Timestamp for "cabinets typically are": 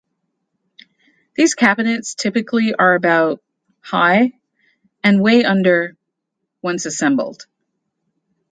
1.53-2.95